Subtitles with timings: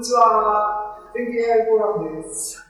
[0.00, 0.96] にちは。
[1.14, 2.64] 天気 AI フォーラムです。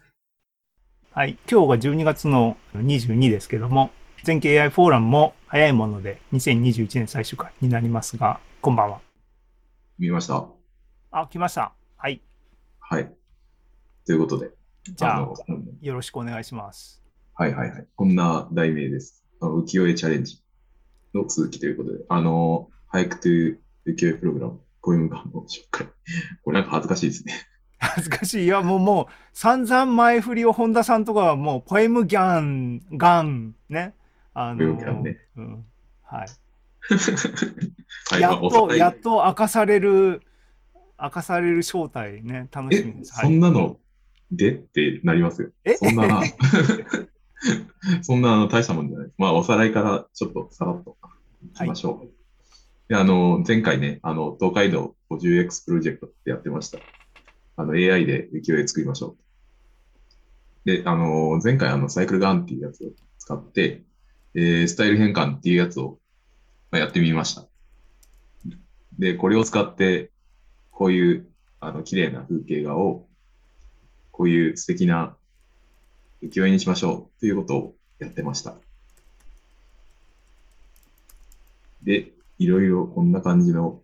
[1.13, 1.39] はい。
[1.49, 3.91] 今日が12月の22ですけども、
[4.25, 9.01] 全景 AI フォーラムも早いもので2021年最終回になりますが、こんばんは。
[9.97, 10.45] 見ました？
[11.13, 11.73] あ、来ました。
[11.97, 12.21] はい。
[12.81, 13.13] はい。
[14.05, 14.51] ということで。
[14.93, 15.29] じゃあ、あ
[15.81, 17.01] よろしくお願いします。
[17.35, 17.87] はいはいはい。
[17.95, 19.25] こんな題名です。
[19.41, 20.43] あの浮世絵チャレンジ
[21.15, 25.87] の続きということで、あの、俳句という浮世絵プログラム、こういうのの紹介。
[26.45, 27.35] これなんか恥ずかしいですね。
[27.79, 28.45] 恥ずかしい。
[28.45, 33.95] いや、もう、もう、散々前振りを本田さんとかはもう、ポエムギャン、ガン、ね。
[34.35, 35.19] あの、ポエムギャンね。
[35.37, 35.65] うん。
[36.03, 36.29] はい。
[38.21, 40.23] やっと、やっと明かされる、
[41.01, 43.15] 明かされる正体ね、楽しみです。
[43.21, 43.79] そんなの
[44.31, 44.53] で？
[44.53, 45.51] ってなりますよ。
[45.65, 45.75] え？
[45.75, 46.23] そんな、
[48.03, 49.11] そんな大したもんじゃない。
[49.19, 50.97] まあ、おさらいからちょっとさらっと
[51.43, 51.99] いきましょう。
[51.99, 52.09] はい、
[52.91, 56.81] であの、前回ね、あの、東海道 50X プロジェクトってやってました。
[57.57, 59.17] あの、AI で浮世絵作りましょ
[60.65, 60.69] う。
[60.69, 63.85] で、あの、前回あの、サイクルガンっていうやつを使って、
[64.35, 66.01] えー、スタイル変換っていうやつを、
[66.73, 67.47] まあ、やってみました。
[68.99, 70.11] で、これを使って、
[70.73, 71.29] こういう、
[71.61, 73.07] あの、綺麗な風景画を、
[74.11, 75.15] こういう素敵な
[76.25, 78.57] 浮世絵にしましょうということをやってました。
[81.85, 83.83] で、いろいろこんな感じの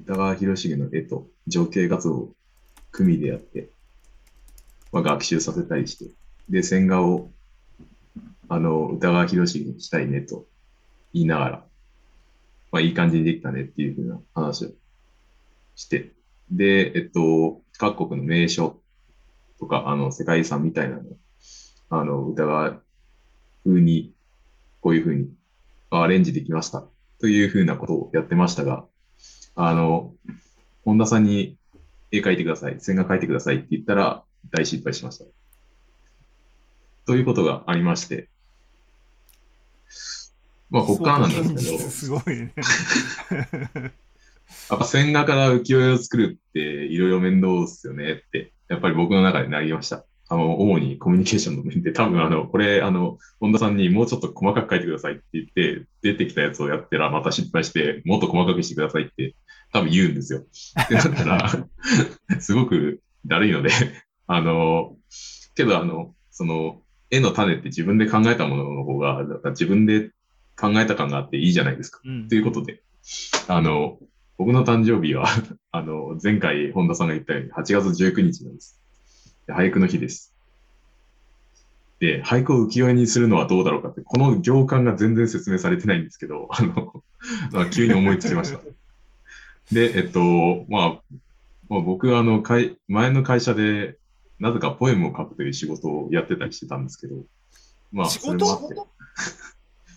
[0.00, 2.32] 歌川広重の絵と情景画像を
[2.92, 3.68] 組でやって、
[4.92, 6.12] まあ、学習させたりして、
[6.48, 7.32] で、線画を
[8.48, 10.46] あの歌川広重にしたいねと
[11.12, 11.64] 言いながら、
[12.70, 14.68] まあ、いい感じにできたねっていうふうな話を
[15.74, 16.12] して、
[16.52, 18.78] で、えっと、各国の名所
[19.58, 21.02] とか、あの、世界遺産みたいなの
[21.90, 22.76] あの、歌川
[23.64, 24.12] 風に、
[24.80, 25.28] こういう風に
[25.90, 26.84] アレンジできました。
[27.20, 28.84] という風なことをやってましたが、
[29.54, 30.12] あの、
[30.84, 31.56] 本田さんに
[32.10, 35.24] 絵描いてください、線画描いてくださいって言ったら大失敗しました。
[37.06, 38.28] ということがありまして、
[40.70, 42.52] まあ、こっからなんですけど、すごいね。
[44.70, 50.04] やっぱ線画から浮世絵を作るっていろいろ面倒ですよねって、やっぱり僕の中でなりました。
[50.28, 59.34] あの、主にコミュニケーションの面で、多分あの、これ、あの、本田さんにもうちょっと細かく書いてくださいって言って、出てきたやつをやったらまた失敗して、もっと細かくしてくださいって
[59.72, 60.44] 多分言うんですよ。
[60.82, 61.66] ってなったら、
[62.40, 63.70] すごくだるいので、
[64.26, 64.96] あの、
[65.54, 70.10] けどあの、その、絵の種って自分で考えたものの方が、だから自分で
[70.56, 72.00] 考えた感があっていいじゃないですか。
[72.02, 72.82] と、うん、いうことで、
[73.48, 73.98] あの、
[74.38, 75.26] 僕の誕生日は
[75.70, 78.80] あの、前回本田さんが言ったように8月19日なんです。
[79.48, 80.34] 俳句の日です。
[82.00, 88.60] で、俳句を浮世絵にするのはどうだろうかって、この行間が全然説明されてないんですけど、 あの、急に思いつきました。
[89.72, 91.16] で、えっと、まあ、
[91.68, 92.42] まあ、僕はあの、
[92.88, 93.96] 前の会社で、
[94.38, 97.24] なぜかポエムを書くという仕事をやってたりしてたんですけど、
[97.92, 98.44] まあ、仕事？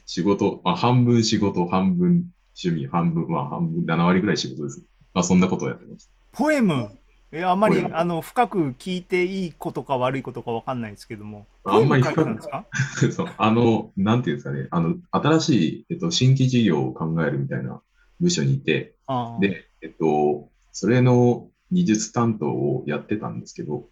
[0.06, 4.82] 仕事、まあ、半分仕事、半分趣味、半分、まあ、半分、7割ぐらい仕事です。
[5.14, 6.12] まあ、そんなことをやってました。
[6.32, 6.90] ポエム？
[7.32, 15.50] えあんまりあの深く聞いていいことか悪いことかわかんないですけども、あんまり深くそうあの、なんていうんですかね、あの新し
[15.80, 17.82] い、えっと、新規事業を考えるみたいな
[18.22, 18.96] 部署にいて、
[19.42, 23.90] で、えっと、それの技術担当をやってたんですけど、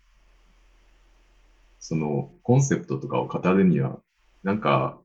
[1.79, 4.00] そのコンセプトとかを語るには、
[4.44, 4.97] なんか、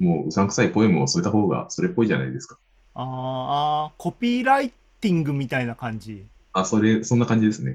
[0.00, 2.58] もううさんくさいポエムを添えた方がそれっぽいじゃないですか。
[2.94, 6.24] ああ、コピーライティングみたいな感じ。
[6.52, 7.74] あ、それ、そんな感じですね。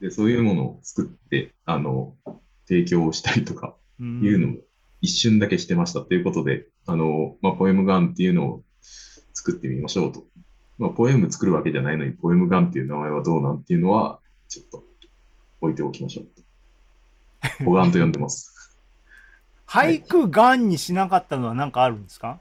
[0.00, 2.14] でそういうものを作って、あの、
[2.66, 4.56] 提供したりとか、いうのを
[5.02, 8.62] 一瞬だけしてましたということで、あの、まあ、ポエムガンっていうのを
[9.34, 10.24] 作ってみましょうと。
[10.78, 14.84] まあ、ポエム作るわけじゃないのに、ポエムガンっていう名前はどうなんていうのは、ちょっと
[15.60, 16.42] 置いておきましょうと。
[17.64, 18.78] ポガンと呼んでます。
[19.66, 22.40] 俳句ガンにしなかったのは何かあるんですか？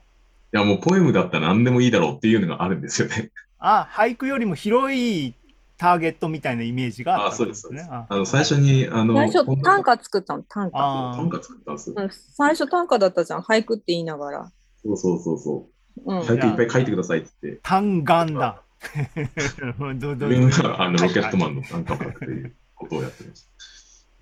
[0.53, 3.31] いや、もうポエムだったら何でもいいだろうっていうのがあるんですよね。
[3.59, 5.35] あ、俳句よりも広い
[5.79, 7.87] ターゲットみたいなイメージがあったんですね。
[7.89, 10.43] あの最初にあの最初短歌作ったの？
[10.43, 10.77] 短歌。
[10.77, 11.95] 短歌作ったんですよ。
[12.33, 14.51] 最初短歌だったじゃん俳句って言いながら。
[14.83, 15.69] そうそうそうそ
[16.05, 16.11] う。
[16.11, 17.61] うん、俳句いっぱい書いてくださいって言って。
[17.63, 18.61] 単眼だ。
[19.95, 23.49] どど自分があのロケットマンの短歌を書くということをやってました。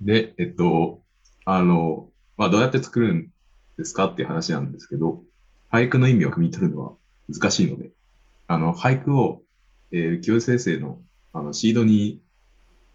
[0.01, 1.01] で、えっと、
[1.45, 3.29] あの、まあ、どうやって作るん
[3.79, 5.23] ですかっていう話なんですけど、
[5.71, 6.93] 俳句の意味を汲み取るのは
[7.27, 7.89] 難しいので、
[8.45, 9.41] あの、俳句を、
[9.91, 10.99] えー、清先生の
[11.33, 12.21] あの、シードに、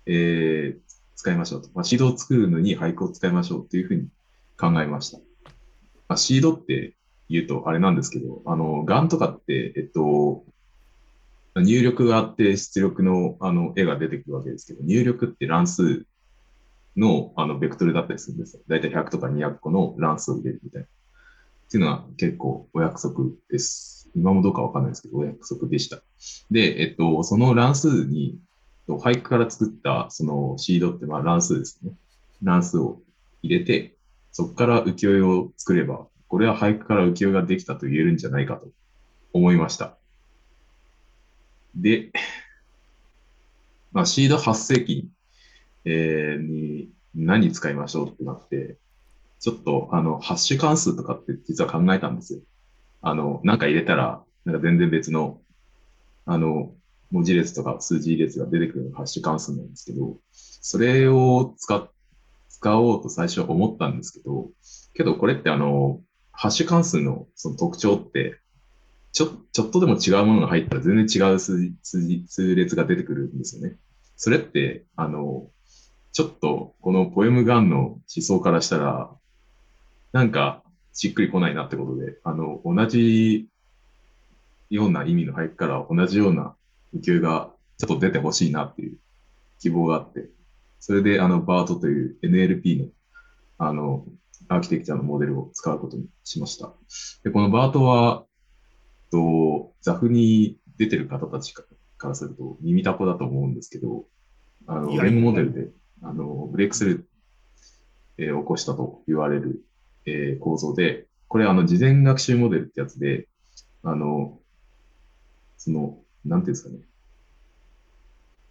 [0.07, 0.81] えー、
[1.15, 1.69] 使いましょうと。
[1.75, 4.09] まあ、シードを作るのに俳句を使いましょうというふうに
[4.59, 5.19] 考えました。
[6.09, 6.95] まあ、シードって
[7.29, 10.45] 言うとあれなんですけど、あの、ガンとかって、えっと、
[11.55, 16.07] 入力があって出力のあの絵が出てくるわけですけど、入力って乱数
[16.97, 18.63] のあのベクトルだったりするんですよ。
[18.69, 20.87] だいたい100とか200個の乱数を入れるみたいな。
[20.87, 24.02] っていうのは結構お約束です。
[24.15, 26.03] 今もどうかわかんないですけど、お約束でした。
[26.51, 28.39] で、えっと、その乱数に、
[28.89, 31.93] 俳句から作ったそのシードってまあ乱数ですね。
[32.43, 33.01] 乱数を
[33.43, 33.95] 入れて、
[34.33, 38.69] そこから浮世絵を作れば、これは俳句から浮世絵ができたと言えるんじゃないかと
[39.33, 39.97] 思いました。
[41.75, 42.11] で、
[43.93, 45.09] まあ、シード8世紀、
[45.85, 48.77] えーに何使いましょうってなって、
[49.41, 52.41] ちょっとあの、ハッシュ関数とかって実は考えたんですよ。
[53.03, 55.41] あの、なんか入れたら、なんか全然別の、
[56.25, 56.73] あの、
[57.11, 61.89] 文字列とか数字列が出てくるのハッシュ関数なんですけど、それを使、
[62.49, 64.49] 使おうと最初は思ったんですけど、
[64.95, 66.01] けどこれってあの、
[66.31, 68.39] ハッシュ関数のその特徴って、
[69.13, 73.77] ちょ、ちょっとでも違うものが入ったら全然違う数字、数字、数列が出てくるんですよね。
[74.17, 75.49] それって、あの、
[76.13, 79.11] ちょっとこのポエムガンの思想からしたら、
[80.13, 80.62] なんか
[80.93, 83.49] しっくりこないなってことで、あの、同じ
[84.71, 86.55] ような意味の俳句から同じような
[86.95, 88.99] 浮世絵がちょっと出てほしいなっていう
[89.61, 90.29] 希望があって、
[90.81, 92.89] それであの、バートという NLP の
[93.59, 94.05] あの、
[94.49, 96.73] アーキテクチャのモデルを使うことにしました。
[97.23, 98.25] で、このバートは、
[99.13, 101.65] と、ザフに出てる方たちか
[102.09, 104.05] らすると耳たこだと思うんですけど、
[104.67, 105.69] あの、レムモデルで、
[106.03, 107.05] あの、ブレイクスルー、
[108.19, 109.65] えー起こしたと言われる、
[110.07, 113.29] えー構造で、これあの、事前学習モデルってやつで、
[113.83, 114.39] あの、
[115.57, 116.81] その、なんていうんですかね。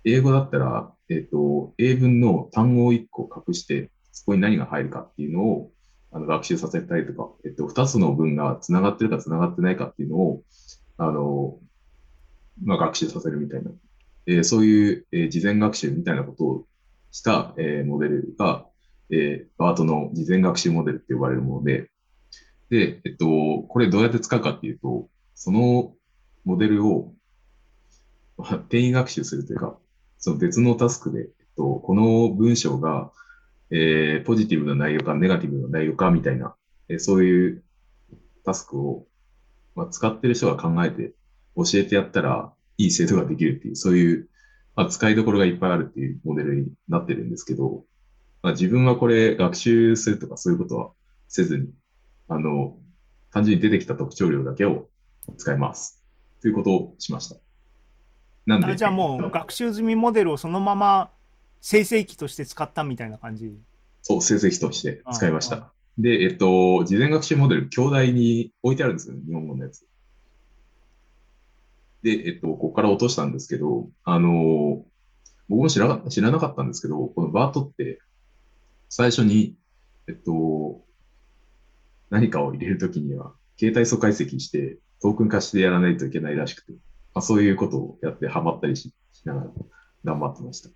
[0.03, 5.71] 英語だったら、えっ、と、英文の単語を1個隠して、そこに何が入るかっていうのを、
[6.11, 10.43] あの、学習させたりとか、えっと、2つの文が繋がってるか繋がってないかっていうのを、
[10.97, 11.59] あの、
[12.63, 13.71] まあ、学習させるみたいな、
[14.27, 16.65] えーそういう、えー事前学習みたいなことを
[17.11, 18.65] した、えーモデルが、
[19.11, 21.89] えーバートの事前学習モデルって呼ばれるもので、
[22.69, 23.25] で、えっと、
[23.67, 25.93] これどうやって使うかっていうと、その
[26.45, 27.13] モデルを、
[28.37, 29.77] ま あ転移学習するというか、
[30.17, 33.11] その別のタスクで、えっと、この文章が、
[33.69, 36.55] えーポジティブな内容かネガティブな内容かみたいな、
[36.87, 37.63] えーそういう
[38.43, 39.05] タスクを、
[39.75, 41.13] まあ、使ってる人が考えて
[41.55, 44.29] 教えてやったらいい精度ができるっていう、そういう、
[44.75, 47.85] まあ、使いどころがいっぱいあるっていうモデルになってるんですけど、
[48.41, 50.91] まあ、自分はこれ学習するとかそういうことは
[51.27, 51.69] せずに、
[52.27, 52.77] あの、
[53.31, 54.89] 単純に出てきた特徴量だけを
[55.37, 56.03] 使います。
[56.41, 57.37] ということをしました。
[58.45, 61.11] なんで、あじゃあもう学習済みモデルをそのまま
[61.61, 63.53] 生成器として使ったみたいな感じ？
[64.01, 65.71] そう、成績として使いました。
[65.99, 69.85] で、えっと、事前学習モデル、兄弟に置いてあるんですよね、日本語のやつ。
[72.01, 74.83] で、えっと、ここから落としたんですけど、あの、
[75.47, 77.99] 僕も知らな知らなかったんですけど、このバートって、
[78.91, 79.55] 最初に、
[80.07, 80.81] えっと、
[82.09, 86.77] 何かを入れるときには、携帯素解析して、トークン化してやらないといけないらしくて、ま
[87.19, 89.47] あ、そういうことをやってハマったりししながら
[90.03, 90.69] 頑張ってました。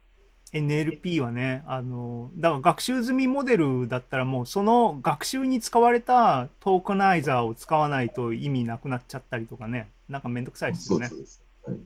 [0.53, 11.41] NLP はね、あの、だから学習済みモデルだったらもうその学習に使われたトークナイザーを使わないと意味なくなっちゃったりとかね、なんかめんどくさいですよねそうです。。
[11.65, 11.85] そうですは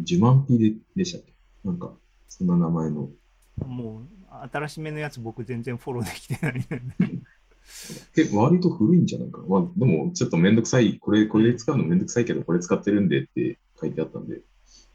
[0.00, 0.04] い。
[0.04, 1.32] ジュマンピででしたっけ？
[1.64, 1.90] なんか、
[2.28, 3.08] そんな名前の。
[3.66, 4.19] もう
[4.52, 6.64] 新しめのやつ僕全然フォローできてないね。
[8.14, 9.44] 結構割と古いんじゃないかな。
[9.46, 10.98] まあ、でも、ちょっとめんどくさい。
[10.98, 14.40] これ、これで使うのめんどくさいけど、これ使ってるんでって書いてあったんで、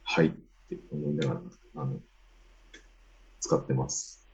[0.04, 0.32] はいっ
[0.70, 1.42] て思いながら、
[1.75, 2.00] あの、
[3.40, 4.28] 使ってます。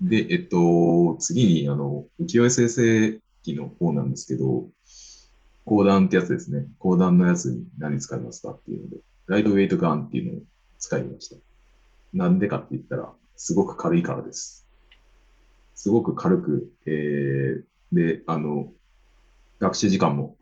[0.00, 4.68] で、えっと、次に、あの、浮世絵生成機の方なんですけど、
[5.64, 6.66] 講談ってやつですね。
[6.78, 8.96] 講談のやつに何使いますかっていうので、
[9.26, 10.42] ライトウェイトガンっていうのを
[10.78, 11.36] 使いました。
[12.12, 14.66] なんでかって言ったら、すごく軽いからです。
[15.74, 18.72] すごく軽く、えー、で、あの、
[19.58, 20.36] 学習時間も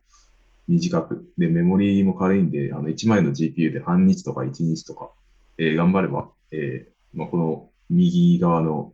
[0.69, 5.11] 短く、で、メモリーも軽いんで、あの、1枚の GPU で半日とか1日とか、
[5.59, 8.93] えー頑張れば、えーまあ、この右側の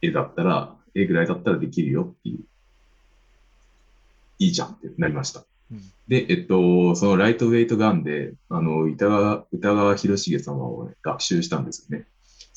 [0.00, 2.40] 絵だったら、絵ぐらいだったらできるよっていう、
[4.38, 5.44] いいじゃんってなりました。
[5.70, 12.06] うんで、えっと、そのライトウェイトガンで、あの、歌川、歌川広重様を、ね、学習したんですよね。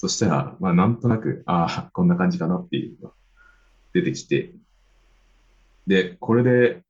[0.05, 3.15] そしたら、まあ、なんとなく、ああ、こんな感じかなっていうのが
[3.91, 4.53] 出てきて、
[5.87, 6.83] で、これで、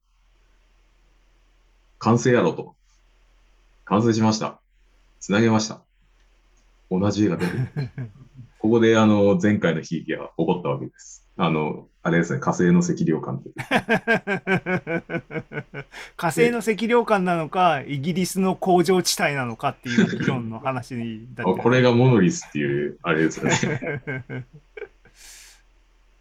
[1.97, 2.75] 完成やろうと。
[3.85, 4.59] 完成しました。
[5.21, 5.81] つなげました。
[6.91, 8.11] 同じ絵が出てくる。
[8.59, 11.24] ここで、あの、前回の悲劇が起こったわけです。
[11.37, 13.53] あの、あれですね、火星の赤量監督。
[16.15, 24.03] 火星の赤涼感なのか、イギリスの工場地帯なのかっていう議論の話だったあ これがモノリスっていう、あれですよね。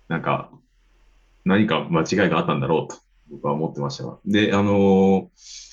[0.08, 0.50] なんか、
[1.44, 2.98] 何か間違いがあったんだろうと、
[3.30, 4.18] 僕は思ってましたが。
[4.26, 5.64] で、あのー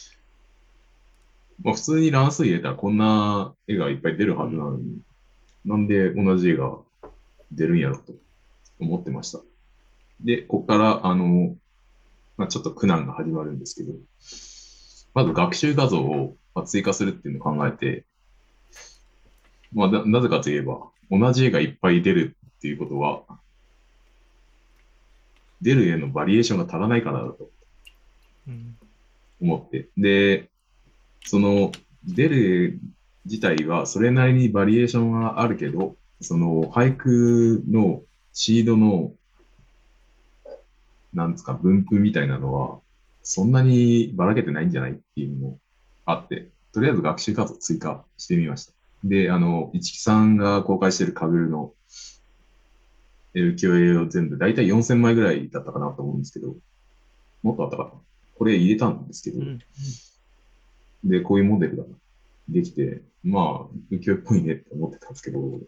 [1.63, 4.99] まあ、普通に乱数入れたらこんな絵がいっぱい出るはずなのに、
[5.65, 6.77] なんで同じ絵が
[7.51, 8.13] 出るんやろと
[8.81, 9.39] 思ってました。
[10.21, 11.55] で、ここから、あの
[12.37, 13.93] まあ、ちょっと苦難が始まるんですけど、
[15.13, 16.35] まず学習画像を
[16.65, 18.05] 追加するっていうのを考えて、
[19.73, 23.23] まあ、ななぜかといえば、同じ絵がいっぱい出るっていうことは、
[25.61, 27.49] 出る絵のバリエーションが足らないからだと
[29.39, 29.89] 思って。
[29.97, 30.49] で、
[31.25, 31.71] その
[32.03, 32.91] 出る絵
[33.25, 38.01] 自体はそれなりにバリエーションはあるけど、その俳句の
[38.33, 39.13] シードの、
[41.13, 42.79] なんですか、分布みたいなのは、
[43.23, 45.59] そんなにばらけてないんじゃないっていうのも
[46.05, 48.73] あって、とりあえず学習画像追加してみました。
[49.03, 51.73] で、あの、市木さんが公開してるカグルの
[53.33, 56.55] 浮世絵を全部、だいたい4000枚ぐらいだったかなと思うんですけど、
[57.43, 57.91] もっとあったかな。
[58.37, 59.59] これ入れたんですけど、うん
[61.03, 61.83] で、こういうモデルが
[62.47, 65.59] できて、まあ、浮世絵っぽいねって思ってたんですけど、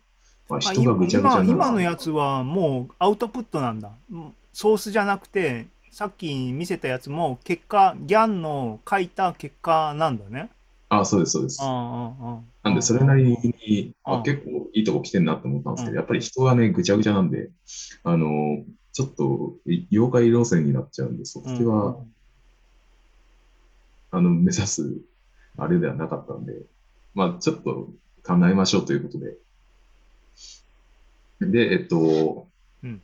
[0.53, 3.91] まあ、あ人がぐちゃぐちゃ今今のやつはもうアウトプットなんだ。
[4.11, 10.51] うんソースじゃなくて、さっき見せたやつも結果、ギャンの書いた結果なんだね。
[10.89, 11.59] あ、そうです、そうです。
[11.61, 17.49] なんで、それなりに、うんあ結構いいとこ来てんなって思ったんですけうんど、やっぱり人がね、ぐちゃぐちゃなんで、
[18.03, 21.97] あの、ちょっとい妖怪路線になっちゃうんで、そっちは、
[24.11, 24.97] あの、目指す、
[25.57, 26.53] あれではなかったんで、
[27.15, 27.89] まあ、ちょっと
[28.23, 29.35] 考えましょうということで。
[31.51, 32.47] で、えっと、
[32.83, 33.01] うん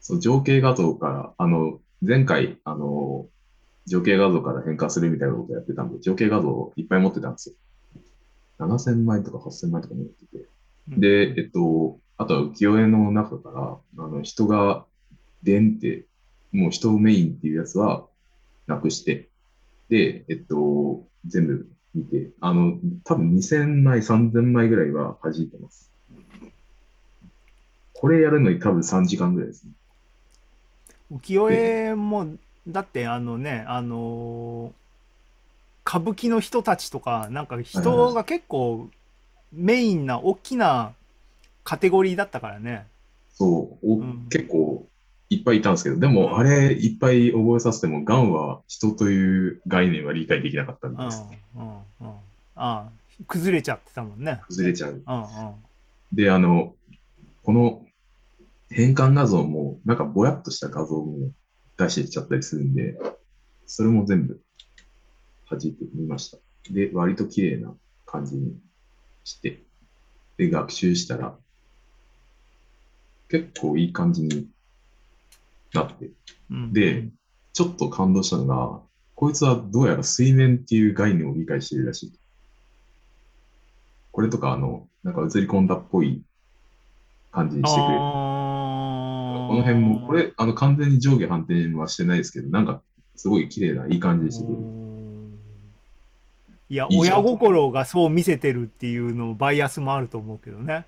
[0.00, 3.26] そう情景画像から、あの、前回、あの、
[3.86, 7.54] 情景画像から変化するみたいなことをやってたんで、情景画像をいっぱい持ってたんですよ。
[8.58, 10.46] 7000枚とか8000枚とか持ってて。
[10.90, 13.50] うんで、えっと、あとは浮世絵の中か
[13.96, 14.84] ら、あの、人が、
[15.42, 16.04] でんって、
[16.52, 18.06] もう人をメインっていうやつは
[18.66, 19.30] なくして、
[19.88, 25.93] で、えっと、全部見て、あの、多分2000枚、3000枚ぐらいは弾いてます。
[28.04, 29.70] これやるのに多分3時間ぐらいですね。
[31.10, 32.26] 浮世絵も、
[32.68, 38.90] だってあのね、あのー歌舞伎の人たちとか、なんか人が結構
[39.54, 40.92] メインな大きな
[41.62, 42.86] カテゴリーだったからね。
[43.32, 44.86] そう、おうん結構
[45.30, 51.24] いっぱいいたんですけど、でも、うんあれいっぱい覚えさせても、ガンは人という概念は理解できなかったんうん、うん、です。
[51.56, 51.70] うん。
[52.04, 52.12] あ
[52.56, 52.88] あ、
[53.28, 54.42] 崩れちゃってたもんね。
[54.48, 55.02] 崩れちゃう。
[55.06, 55.54] うん、うん。
[56.12, 56.74] で、あの、
[57.44, 57.84] この
[58.70, 61.30] 変換画像も、なんかぼやっとした画像も
[61.76, 62.96] 出してきちゃったりするんで、
[63.66, 64.40] それも全部
[65.50, 66.38] 弾いてみました。
[66.70, 67.74] で、割と綺麗な
[68.06, 68.56] 感じに
[69.24, 69.62] して、
[70.36, 71.36] で、学習したら、
[73.28, 74.48] 結構いい感じに
[75.72, 76.10] なって、
[76.50, 77.08] うんで、
[77.52, 78.82] ちょっと感動したのが、
[79.14, 82.12] こいつはどうやら水面っていう概念を理解しているらしい。
[84.10, 86.22] これとか、あの、なんか映り込んだっぽい
[87.30, 88.53] 感じにしてくれる。
[89.52, 92.80] の辺も、これ、あの、完全に上下反転はしてないですけど、なんか、
[93.16, 94.62] すごい綺麗な、いい感じにしてくれる。
[96.70, 100.86] いや、いい親心がそう見せてるっていうのバイアスもあると思うけどね。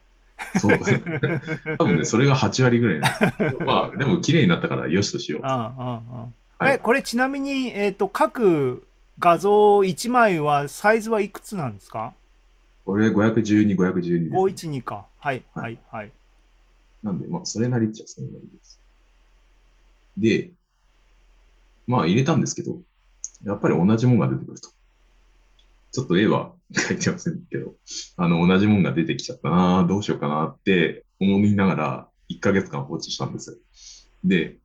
[0.59, 0.79] そう。
[1.79, 3.57] 多分ね、それが8割ぐらいなんです。
[3.65, 6.79] まあ、でも綺麗になったから、よしとしよう。
[6.83, 8.87] これちなみに、えっ、と、各
[9.19, 12.13] 画像1枚はサイズはいくつなんですか？
[12.85, 14.39] これ512、512です、ね。
[14.39, 15.07] ?512 か。
[15.19, 16.13] はい、ははい、はい。
[17.07, 18.81] なんで、まあ、それなりっちゃそれなりです。
[20.17, 20.53] で、
[21.87, 22.81] まあ、入れたんですけど、
[23.45, 24.71] やっぱり同じもんが出てくると。
[25.93, 27.77] ちょっと絵は 書いてませんけど、
[28.17, 33.61] あの、同じもんが出てきちゃったなどうしようかなって思いながら、1ヶ月間放置したんです。
[34.25, 34.59] で、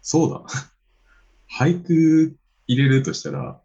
[0.00, 0.44] そうだ。
[1.52, 2.36] 俳句
[2.66, 3.61] 入れるとしたら、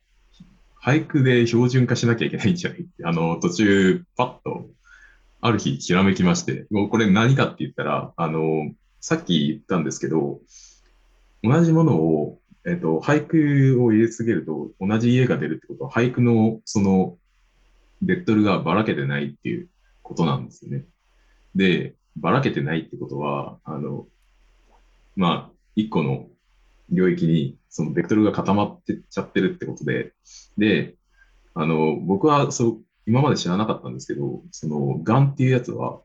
[0.83, 4.69] 俳句で標準化しなきゃいけないんじゃない、 あの、途中、パッと、
[5.41, 10.41] ある日、ひらめきまして、もうこれ何かって言ったら、あの、さっき言ったんですけど、
[11.43, 17.17] 同じものを、えっと、俳句を入れ続けると、同じ家が出るってことは、俳句の、その、
[18.01, 19.69] ベクトルがばらけてないっていう
[20.03, 20.85] ことなんですよね。
[21.55, 24.07] で、ばらけてないってことは、あの、
[25.15, 26.27] まあ、一個の
[26.89, 30.13] 領域に、そのベクトルが固まってっちゃってるってことで、
[30.57, 30.95] で、
[31.53, 36.01] あの、僕はそう、今まで知らなかったんですけど、その、ガンっていうやつは、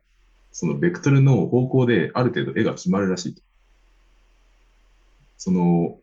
[0.52, 3.42] そのベクトルの方向である程度絵が決まるらしいと。
[5.38, 5.98] その、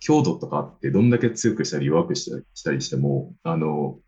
[0.00, 2.30] 強度とかってどんだけ強くしたり弱くし
[2.62, 3.98] たりしても、あの、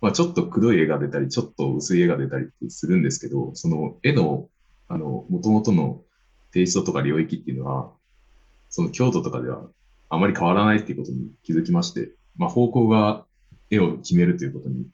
[0.00, 4.48] まあ、ちょっとくどい絵が出たり、ちょっと薄い絵が出たりってするんですけど、その絵の、
[4.88, 6.02] あの、元々の
[6.52, 7.92] テイストとか領域っていうのは、
[8.70, 9.66] その強度とかでは
[10.08, 13.24] あまり変わらないっていうことに気づきまして、まあ、方向が
[13.70, 14.86] 絵を決めるということに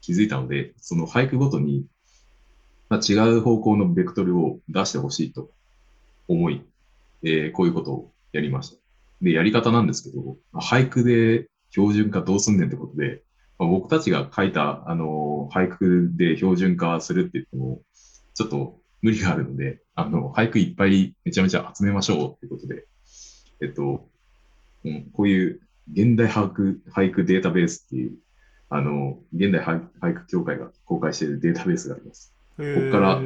[0.00, 1.86] 気づいたので、その俳句ごとに、
[2.88, 5.50] まあ、違う方向のベクトルを出してほしいと
[6.28, 6.62] 思い、
[7.24, 8.76] えーこういうことをやりました。
[9.22, 13.22] で、やり方なんですけど、俳句で標準化どうすんねんってことで、
[13.58, 17.82] まあ、僕たちが書いた、あのー俳句で標準化するって言っても、
[18.34, 22.86] ちょっと無理があるので、あの、俳句いっぱいめちゃめちゃ集めましょうってことで、
[23.62, 24.06] えっと、
[24.84, 25.60] うん、こういう
[25.92, 28.12] 現代俳句俳句データベースっていう、
[28.68, 32.34] あの、現代俳俳句協会が公開しているデータベースがあります。
[32.56, 33.22] ここっから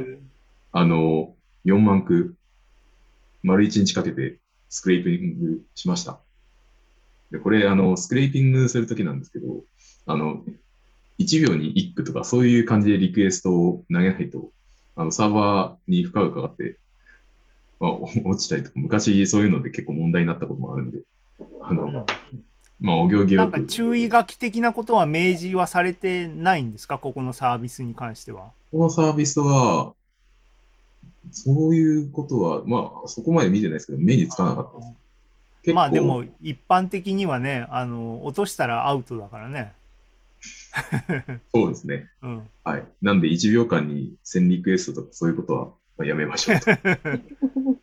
[0.73, 2.35] あの、4万句、
[3.43, 4.39] 丸1日かけて
[4.69, 6.21] スクレーピングしました。
[7.31, 9.65] で、これ、あの、スクレーピングするときなんですけど、
[10.07, 10.45] あの、
[11.19, 14.51] 1秒に1句とか、そういう感じでリクエストを投げないと、
[14.97, 16.79] あの、サーバーに負荷がかかって、
[17.81, 20.99] まあ、お 落ちたりとか、昔そういうので結構問題になったこともあるんで、
[21.63, 22.07] あの、
[22.81, 26.99] まあ、お行儀よくなんか、注意書き的なことは明示はされてないんですか？
[26.99, 28.53] ここのサービスに関しては。
[28.71, 29.95] このサービスは、
[31.31, 35.75] そういうことは、まあ、そこまで見てないですけど、目につかなかったです。
[35.75, 39.73] まあでも一般的にはね、あの、落としたらアウトだからね。
[41.53, 42.09] そうですね。
[42.23, 42.49] うん。
[42.63, 42.85] はい。
[43.03, 45.73] なんで、1秒間に1000リクエストとかそういうことはまあ
[46.05, 46.71] やめましょうと。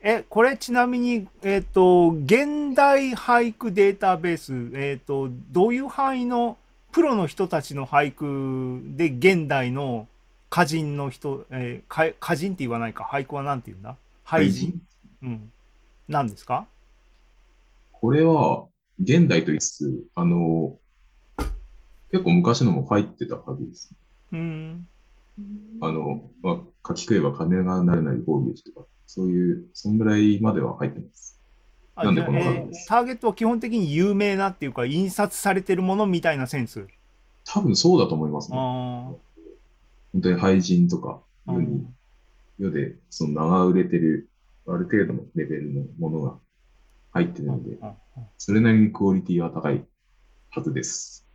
[0.00, 6.58] え、これちなみに、えっ、と、現代俳句データベース、えっ、と、どういう範囲の
[6.92, 10.06] プロの人たちの俳句で現代の
[10.50, 13.96] 歌人の人、えーか歌人って言わないか、俳句はなんて言うんだ？
[14.26, 14.80] 俳人？
[15.22, 15.52] うん。
[16.06, 16.66] 何ですか？
[17.92, 18.66] これは、
[19.00, 20.76] 現代と言いつつ、あの、
[22.12, 23.90] 結構昔のも入ってたはずです。
[24.32, 24.86] うん。
[25.80, 31.40] あの、まあ、書き食えば金がなれない防御とか、そういう、そんぐらいまでは入ってます。
[31.96, 36.86] あなんでこのえーターゲットは基本的に有名なっていうか、印刷されてるものみたいなセンス？
[37.44, 38.58] 多分そうだと思いますね。
[38.58, 39.12] あ
[40.12, 41.52] 本当に俳人とか、あ。
[41.52, 41.86] 世に、
[42.58, 44.28] 世で、その長売れてる、
[44.66, 46.34] ある程度のレベルのものが
[47.12, 47.92] 入ってるので、うん
[48.38, 49.84] それなりにクオリティは高い
[50.50, 51.26] はずです。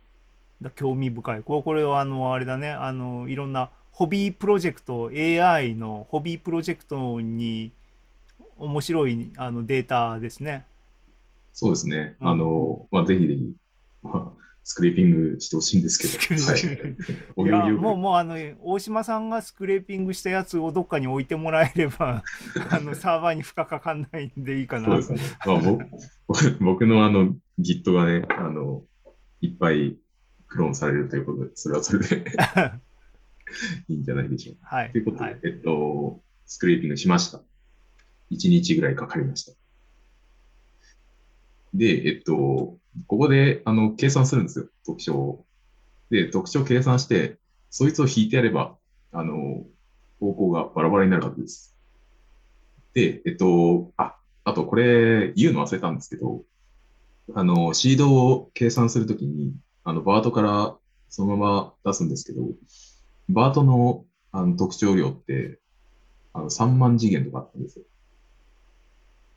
[0.62, 1.42] だ興味深い。
[1.42, 7.70] これこれはあの、あれだね、あの、いろんなホビープロジェクト、AI のホビープロジェクトに
[8.56, 10.64] 面白いあのデータですね。
[11.52, 12.16] そうですね。
[12.18, 13.52] うんあの、まあ、ぜひぜひ、
[14.02, 16.96] まあ、スクレーピングしてほしいんですけど、はい。
[17.36, 22.24] おいや、もう、もうあの、大島さんがスクレーピングしたやつをどっかに置いてもらえれば、
[22.72, 24.86] あの、サーバーに負荷かかんないんでいいかな。
[24.86, 25.20] そうですね。
[25.44, 25.84] まあ、僕
[26.26, 28.82] 僕僕のあの Git がね、あの、
[29.42, 29.98] いっぱい
[30.46, 32.24] クローンされるということで、それはそれで
[33.88, 34.76] いいんじゃないでしょうか。
[34.76, 34.92] はい。
[34.92, 37.38] ということで、はいえっと、スクレーピングしました。
[38.30, 39.52] 1日ぐらいかかりました。
[41.74, 45.44] で、えっと、ここで、あの、計算するんですよ、特徴を。
[46.10, 47.38] で、特徴を計算して、
[47.70, 48.76] そいつを引いてやれば、
[49.12, 49.64] あの、
[50.18, 51.76] 方向がバラバラになるはずです。
[52.94, 56.42] で、えっと、あ、あとこれ言うの忘れたんですけど、
[57.34, 60.76] あの、シードを計算するときに、あの、バートから
[61.08, 62.42] そのまま出すんですけど、
[63.32, 65.58] バートのあの特徴量って、
[66.32, 67.84] あの3万次元とかあったんですよ。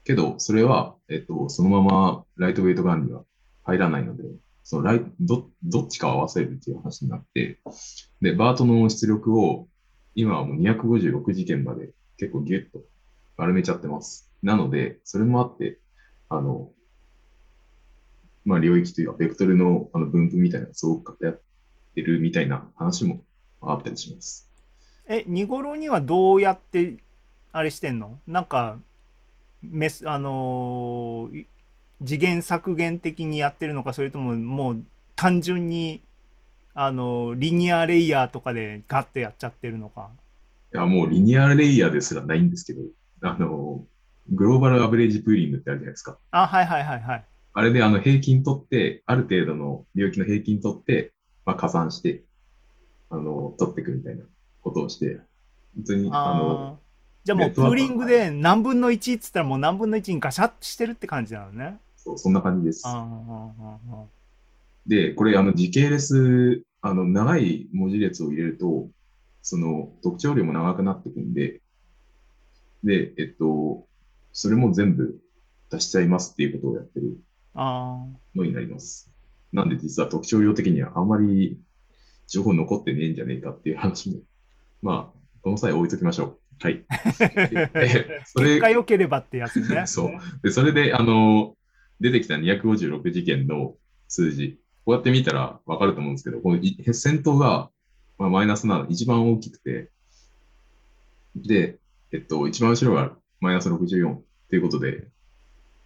[0.03, 3.23] けど、それは、えっと、そのままライトウェイトガンには
[3.63, 4.23] 入らないので、
[4.63, 7.59] そのライどどっちかを合わせるっていう話になって、
[8.21, 9.67] で、バートの出力を
[10.15, 12.81] 今はもう256次元まで結構ギュッと
[13.37, 14.29] 丸めちゃってます。
[14.43, 15.79] なので、それもあって、
[16.29, 16.71] あの、
[18.45, 21.41] まあ、領域というか、ベクトルのあの分布みたいなのがすごく偏っ
[21.95, 23.23] てるみたいな話も
[23.71, 24.49] あったりします。
[25.07, 26.97] え、見頃にはどうやって、
[27.51, 28.19] あれしてんの？
[28.27, 28.77] なんか、
[29.61, 31.47] メス、あのーい
[32.05, 34.83] 次元削減的にやってるのか、それとももう
[35.15, 36.01] 単純に、
[36.73, 40.09] あのーリニアレイヤーとかでガッてやっちゃってるのか？
[40.73, 42.81] いや、もうリニアレイヤーですらないんですけど、
[43.21, 43.85] あの、
[44.31, 46.17] グローバルアベレージプーリングってあるじゃないですか。
[46.31, 47.25] あ、はいはいはいはい。
[47.53, 51.13] あれであの平均取って、ある程度の領域の平均取って、
[51.45, 52.23] まあ、加算して、
[53.13, 54.23] あの、取っていくみたいな
[54.61, 55.19] ことをして、
[55.75, 56.79] 本当に、あの、
[57.23, 61.77] じゃあもうプーリングで何分の1っつったらもう何分の1にガシャッとしてるって感じなのね。
[61.95, 62.83] そうそんな感じです
[64.87, 68.89] で、これ、あの、時系列、あの、長い文字列を入れると、
[69.41, 71.61] その、特徴量も長くなっていくんで、
[72.83, 73.85] で、えっと、
[74.33, 75.21] それも全部
[75.69, 77.17] 出しちゃいますっていうことをやってる
[77.53, 79.09] あのになります。
[79.53, 81.59] なんで実は特徴量的にはあんまり
[82.27, 84.19] 情報残ってねえんじゃねえかっていう話も、
[84.81, 86.39] まあ、この際置いときましょう。
[86.59, 86.85] はい。
[88.25, 89.83] それ結果良ければってやつね。
[89.87, 90.11] そう。
[90.41, 91.55] で、それで、あの、
[91.99, 93.75] 出てきた256事件の
[94.07, 97.69] 数字、こうやって見たらわかると思うんですけど、このい先頭が、
[98.17, 99.89] まあ、マイナスなの一番大きくて、
[101.35, 101.79] で、
[102.11, 105.07] えっと、一番後ろがマイナス64っていうことで、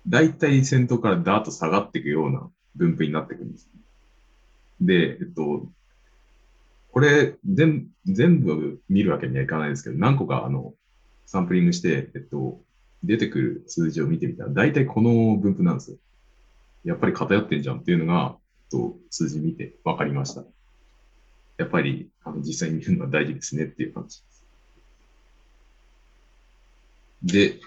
[0.08, 3.69] だいたい先頭からダーッと下がっていくような分布になっていくんです。
[4.80, 5.67] で、えっと、
[6.91, 10.73] これ全全部見るわけにはいかないですけど、何個かあの
[11.26, 12.60] サンプリングして、えっと、
[13.04, 15.97] 出てくる数字を見てみたら、大体この分布なんですよ。
[16.84, 18.38] やっぱり偏ってんじゃんっていうのが、
[18.71, 20.43] と、数字見て分かりました。
[21.58, 24.45] やっぱりあの実際に見るのは大事ですねっていう感じです。
[27.23, 27.60] で、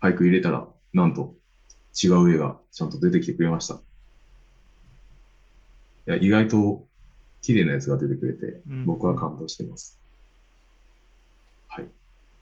[0.00, 1.34] 俳句入れたら、なんと
[2.02, 3.74] 違う絵がちゃんと出てきてくれました。
[3.74, 3.78] い
[6.06, 6.86] や、意外と
[7.46, 10.00] 綺麗なやつが出てくれてう、ん僕は感動しています。
[11.68, 11.86] はい。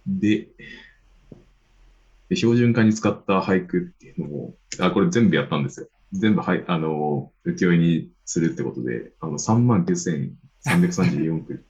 [0.07, 0.49] で、
[2.31, 5.89] で標準化に使った俳句っていうのも、あ、これ全部やったんですよ。
[6.13, 11.63] 全部、はい、あの、浮世絵にするってことで、あの、39,334句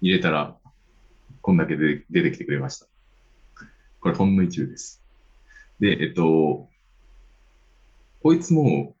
[0.00, 0.56] 入れたら、
[1.42, 2.88] こんだけで出てきてくれました。
[4.00, 5.00] これほんの一部です。
[5.78, 6.68] で、えっと、
[8.24, 8.96] こいつも、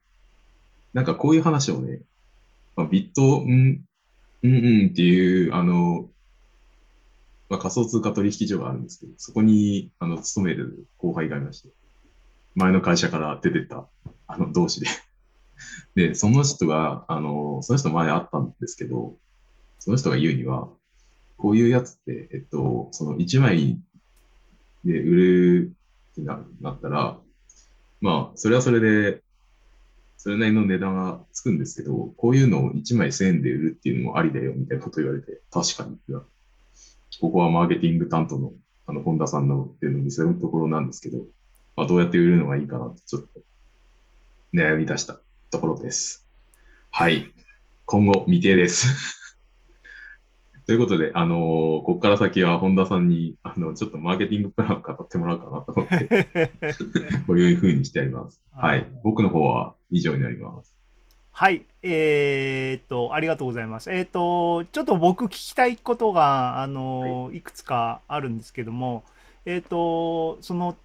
[0.92, 2.02] なんかこういう話をね、
[2.76, 3.84] まあ、ビット、うん、
[4.42, 6.08] うんうんっていう、あの、
[7.48, 11.68] まあ、仮想通貨取引所があるんですけど、そこに、あの、勤める後輩がいまして、
[12.54, 13.88] 前の会社から出てた、
[14.26, 14.86] あの、同士で。
[15.94, 19.18] で、その人が、あの、その人前会ったんですけど、
[19.78, 20.68] その人が言うには、
[21.36, 23.80] こういうやつって、えっと、その1枚
[24.84, 25.72] で売る
[26.12, 27.18] ってなったら、
[28.00, 29.22] まあ、それはそれで、
[30.22, 35.96] それなりの値段がつくんですけど、こういうのを1枚1000円で売るっていうのもありだよ、みたいなこと言われて、確かに。
[37.22, 38.52] ここはマーケティング担当の、
[38.86, 41.24] あの、本田さんのっていうのを見せるところなんですけど、
[41.74, 43.28] まあ、どうやって売るのがいいかなって、ちょっと、
[44.52, 45.18] 悩み出した
[45.50, 46.28] ところです。
[46.90, 47.32] はい。
[47.86, 48.88] 今後、未定です。
[50.66, 56.52] ということで、あのーここから先は本田さんに、あの、ちょっとマーケティングプランを語ってもらおうかなと思って、
[57.26, 58.38] こういうふうにしてあります。
[58.52, 58.86] はい。
[59.02, 60.74] 僕の方は以上になります。
[61.32, 63.90] はい、えーっと、ありがとうございます。
[63.90, 69.04] えーっと、ちょっと僕聞きたいことが、あの、いくつかあるんですけども、
[69.46, 70.76] えーっと、その、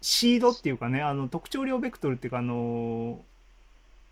[0.00, 3.20] シードっていうかね、あの、特徴量ベクトルっていうか、あの、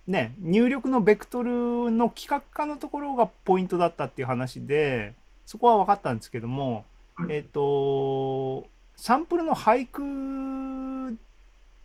[0.07, 5.15] ね、入力のベクトルの規格化のところがポイントだったっていう話で、
[5.47, 6.85] そこは分かったんですけども、
[7.15, 11.19] はいえーっと、サンプルの俳句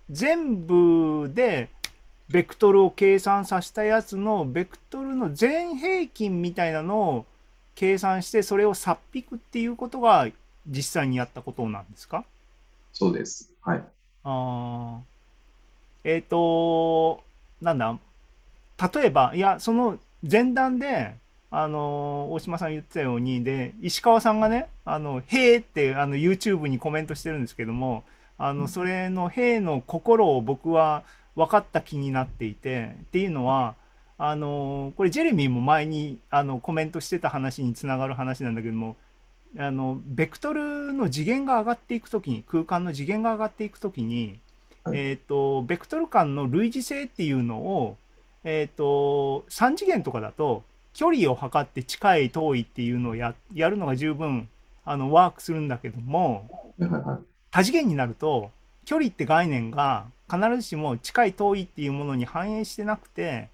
[0.10, 1.70] 全部で、
[2.30, 7.26] ベクトルを計算させたやつのベクトルの全平均みたいなのを
[7.76, 10.28] 計算してそれをさっぴくっていうことが
[10.68, 12.24] 実際にやったことなんですか？
[12.94, 13.52] そうです。
[13.62, 13.84] はい。
[14.24, 17.24] あーえっ、と
[17.62, 17.98] なんだ？
[18.94, 19.98] 例えばいやその
[20.30, 21.16] 前段で
[21.52, 28.04] あの大島さん言ってたようにで石川さんがね「あのへーってあの YouTube にコメントしてるんですけども
[28.38, 31.04] あのそれの「へーの心を僕は
[31.36, 33.76] 分かった気になっていてっていうのは
[34.18, 38.96] あのこれジェレミーも前にあのコメントしてた話につながる話なんだけども
[39.58, 44.40] あのベクトルの次元が上がっていくときに空間の次元が上がっていくときに、
[44.84, 47.98] はいえっ、とベクトル間の類似性っていうのを
[48.44, 54.50] えっ、と3次元とかだと距離を測って近い遠いっていうのをややるのが十分
[54.86, 56.74] あのワークするんだけども。
[57.54, 58.50] 多次元になると
[58.84, 63.50] 距離って概念が必ずしも近い遠いっていうものに反映してなくて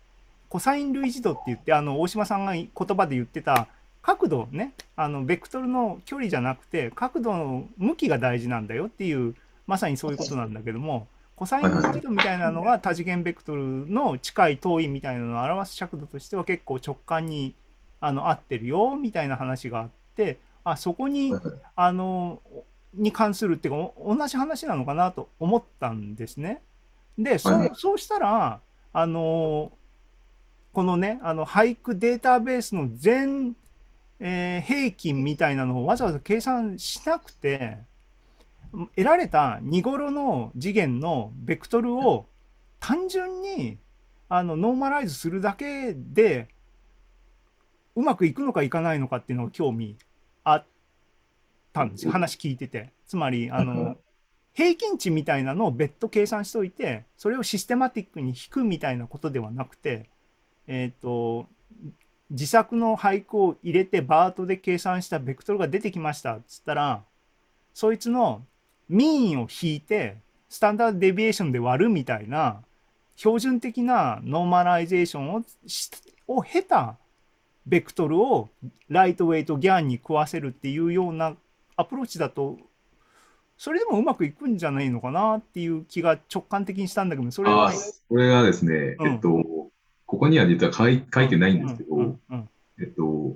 [0.49, 3.67] コサイン類似度って言ってあの大島さんが言葉で言ってた
[4.01, 9.35] 角度ねあのベクトルの距離じゃなくて角度の向きが大事なんだよっていう
[9.67, 17.55] まさにそういうことなんだけどもコサイン類似度みたいなのが多次元ベクトルの近い遠いみたいなのを表す尺度としては結構直感に
[18.01, 21.33] あの合ってるよみたいな話があってあそこに
[21.75, 22.41] あの
[22.93, 26.61] に関するっていうかお同じ話なのかなと思ったんですね。
[27.17, 28.59] でそ,、はいはいそうしたら
[28.91, 29.71] あの
[30.73, 33.55] このねあの俳句データベースの全、
[34.19, 37.77] えー平均みたいなのをわざわざ計算しなくて
[38.71, 42.27] 得られた2頃の次元のベクトルを
[42.79, 43.77] 単純に
[44.27, 46.47] あのノーマライズするだけで
[47.95, 49.97] うまくいくのかいかないのかっていうのが興味
[50.43, 50.65] あっ
[51.79, 52.91] たんですよ話聞いてて。
[53.07, 53.97] つまりあの
[54.53, 60.09] 平均値みたいなのを別途計算しておいて、それをシステマティックに引くみたいなことではなくて、
[60.67, 61.47] えっ、と、
[62.29, 67.03] 自作の俳句を入れて BERT で計算したベクトルが出てきましたっつったら、
[67.73, 68.43] そいつの
[68.89, 70.17] mean を引いて、
[70.49, 72.61] standard deviation で割るみたいな、
[73.15, 75.89] 標準的なノーマライゼーションをし
[76.27, 76.97] を経た
[77.65, 78.49] ベクトルを
[78.89, 81.35] lightweight GAN に食わせるっていうような
[81.79, 82.57] アプローチだと
[83.57, 87.73] それでもうまくいくんじゃないのかなっていう気が直感的にしたんだけどそれはああ、
[88.09, 89.13] これがですね、うん。
[89.13, 89.45] えっと、
[90.05, 93.35] ここには実は書い書いてないんですけど、うんうんえっと、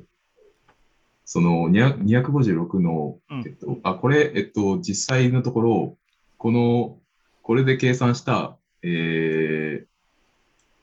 [1.26, 3.40] その200 256の、うん。
[3.46, 5.98] えっと、あ、これ、えっと、実際のところ、
[6.38, 6.98] この、
[7.42, 9.86] これで計算した、えー、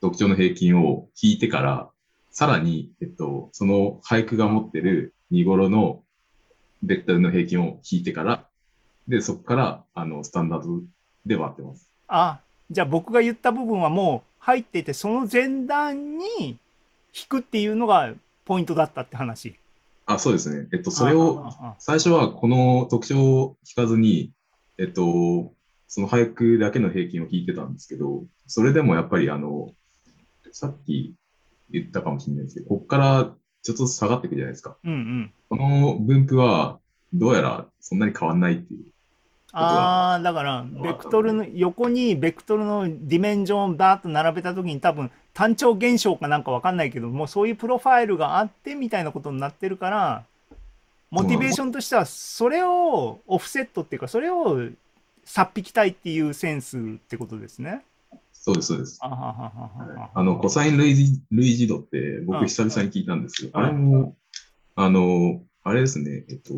[0.01, 1.89] 特徴の平均を引いてから、
[2.29, 6.03] さらに、えっと、その俳句が持ってる見頃の
[6.83, 8.47] ベクトルの平均を引いてから、
[9.07, 10.81] で、そこから、あの、スタンダード
[11.25, 11.89] で割ってます。
[12.07, 12.39] あ
[12.69, 16.57] じゃあ僕が言った部分はもう入っていてその前段に
[17.13, 18.13] 引くっていうのが
[18.45, 19.55] ポイントだったって話。
[20.05, 20.67] あ、そうですね。
[20.73, 21.45] えっと、それを、
[21.79, 24.31] 最初はこの特徴を引かずに、
[24.77, 25.53] えっと、
[25.87, 29.71] その俳句だけの平均を引いてたんですけど、それでもやっぱりあの、
[30.51, 31.13] さっき
[31.69, 33.33] 言ったかもしれないですけど、ここから
[33.63, 34.75] ちょっとずつ下がっていくじゃないですか。
[34.83, 35.33] うんうん。
[35.49, 36.79] この分布は
[37.13, 38.81] どうやらそんなに変わんないっていう。
[39.53, 50.23] ああ、だから、ベクトルの、横にベクトルのディメンジョンをバーッと並べたときに多分単調現象かなんかわかんないけども、そういうプロファイルがあってみたいなことになってるから、
[51.09, 54.69] モチベーションとしてはそれをオフセットっていうか、それを
[55.25, 57.83] さっ引きたいっていうセンスってことですね。
[58.43, 58.97] そうです、そうです。
[59.03, 62.25] あの、コサイン類似類似度ってうん。
[62.25, 63.73] 僕久々に聞いたんですけど、うんあれ？
[63.77, 64.17] も、
[64.75, 66.53] あの、あれですね、えっと、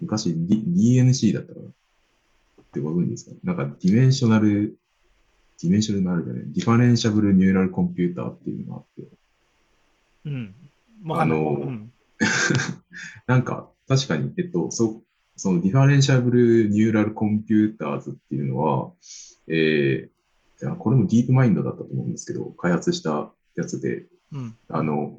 [0.00, 1.66] 昔、D、DNC だったかな？
[1.68, 1.70] っ
[2.72, 3.36] てご存知ですか？
[3.44, 9.08] なんか、 dimensional、dimensional じゃない、 differentiable neural computer っていうのがあって、
[10.24, 10.54] うん。
[11.04, 11.92] わかんないあのうん。
[13.28, 15.02] なんか、確かに、えっと、そ
[15.36, 18.90] その differentiable neural computers っていうのは、
[19.46, 20.17] えー、
[20.60, 24.56] いやこれも DeepMind だったと思うんですけど、開発したやつで、うん。
[24.68, 25.18] あの、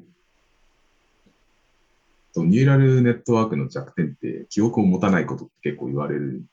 [2.32, 6.44] とニューラルネットワークの弱点って記憶を持たないことって結構言われる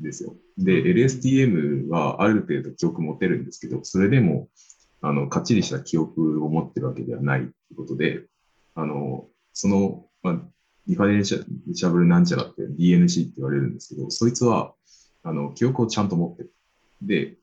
[0.00, 0.34] んですよ。
[0.58, 4.48] で、LSTM はある程度記憶持てるんですけど、それでも、
[5.02, 8.24] あの、かっちりした記憶を持ってるわけではないということで、
[8.74, 10.34] あの、その、まあ、
[10.86, 14.74] differentiable なんちゃらって DNC って言われるんですけど、そいつは、
[15.22, 16.52] あの、記憶をちゃんと持ってる。
[17.02, 17.36] で、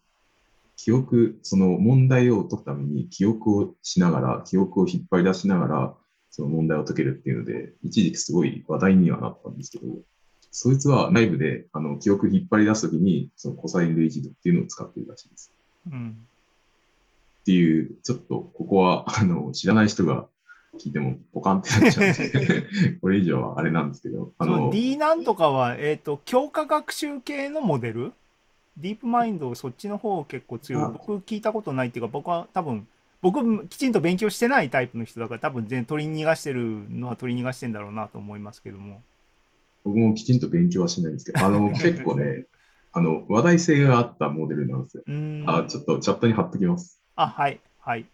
[0.78, 5.94] 記憶、その問題を解くために記憶をしながら、記憶を引っ張り出しながら、
[6.30, 9.86] その問題を解けるっていうので、一時期すごい話題にはなったんですけど、
[10.52, 15.52] そいつは内部であの記憶引っ張り出すときに、そのコサイン類似度っていうのを使っているらしいです。
[15.92, 16.16] うん。
[17.42, 20.28] っていう、ちょっとここはあの知らない人が
[20.80, 22.66] 聞いてもポカンってなっちゃうんで、
[23.02, 28.14] これ以上はあれなんですけど、あそのの、D なんとかは、えっ、と、強化学習系のモデル
[28.78, 30.84] ディープマインド、そっちの方結構強い。
[30.84, 32.88] あ僕聞いたことないっていうか、僕は多分、
[33.22, 39.02] 僕きちんと勉強してないタイプの人だから、多分全然取り逃がしてるのは取り逃がしてんだろうなと思いますけども。
[39.84, 42.46] 僕もきちんと勉強はしないんですけど、あの、 結構ね、
[42.92, 45.04] あの、話題性があったモデルなんですよ。
[45.48, 47.02] あ、ちょっとチャットに貼っときます。
[47.16, 48.06] あ、はい、はい。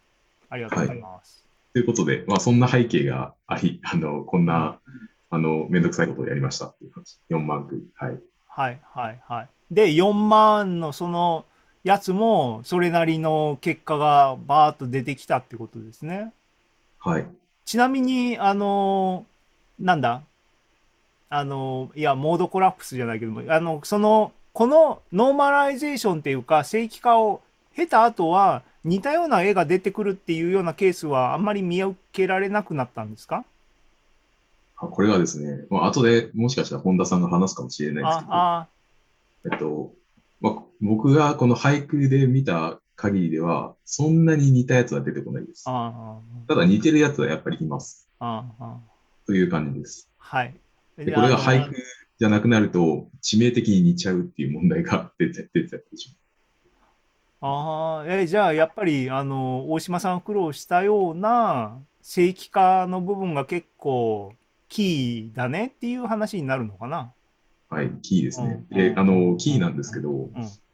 [0.49, 1.43] ありがとうございます。
[1.73, 4.79] ということで、まあ、そんな背景があり、あの、こんな、
[5.29, 7.19] あの、めんどくさいことをやりましたっていう話。
[7.29, 7.83] 4万句。
[7.95, 8.19] はい。
[8.47, 9.49] はい、はい、はい。
[9.73, 11.45] で、4万のその
[11.83, 16.31] やつも、それなりの結果がバーッと出てきたってことですね。
[16.99, 17.25] はい。
[17.65, 19.25] ちなみに、あの、
[19.79, 20.21] なんだ？
[21.29, 27.41] あの、いや、 mode collapse じゃないけども、あの、その、このノーマライゼーションっていうか、正規化を
[27.75, 33.45] 経た後は、似たような絵が出てくるっていうようなケースはあんまり見受けられなくなったんですか？
[34.77, 38.67] あこれがですね、まあ後でもしかしたら本田さんが話すかもしれないですけど、あ、
[39.51, 39.93] えっと、
[40.39, 45.63] まあ、僕がこの俳句で見た限りでは、そんなに似たやつは出てこないです。
[45.67, 48.07] あ、あただ似てるやつはやっぱりいます。
[48.19, 48.79] あ、ああ、
[49.25, 50.09] という感じです。
[50.17, 50.53] はい。
[50.97, 51.75] でこれが俳句句
[52.19, 57.45] じゃなくなると、致命的に似ちゃうっていう問題が出て出てたでしょ。
[57.45, 64.33] ああ、え、じゃあ、やっぱり、あの、大島さん苦労したような正規化の部分が結構
[64.69, 67.11] キーだねっていう話になるのかな？
[67.73, 68.65] はい、キーですね。
[68.71, 70.29] うんで、あの、キーなんですけど、うん。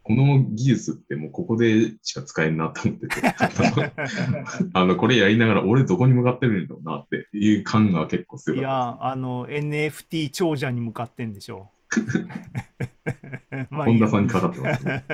[0.09, 3.21] この技術ってもうここでしか使えんなと思ってて、
[4.73, 11.69] あの、これやりながら俺どこに向かってるんだろうなっていう感が結構強かったいや、あの、NFT 長者に向かってんでしょ
[13.69, 15.03] まあい本田さんにかかってますね。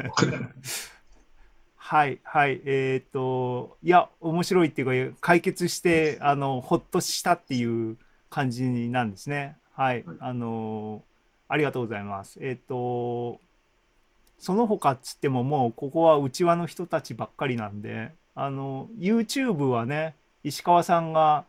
[1.76, 7.98] はい、はい、えっ、と、いや、面白いっていうか、解決して、あの、ほっとしたっていう
[8.30, 9.58] 感じなんですね。
[9.74, 11.04] はい、はいあの、
[11.48, 12.40] ありがとうございます。
[12.42, 13.40] えっ、と、
[14.40, 21.46] その他っつっても、もう、ここは内輪の人たちばっかりなんで、あの、YouTube はね、石川さんが、